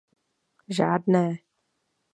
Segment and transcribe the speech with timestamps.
[0.69, 1.39] Žádné.